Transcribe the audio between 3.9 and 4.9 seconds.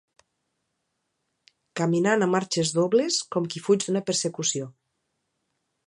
persecució